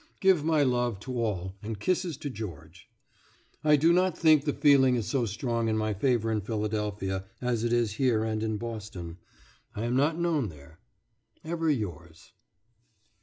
[0.19, 2.89] Give my love to all and kisses to George....
[3.63, 7.63] I do not think the feeling is so strong in my favour in Philadelphia as
[7.63, 9.17] it is here and in Boston.
[9.75, 10.79] I am not known there.
[11.43, 12.31] Ever yours.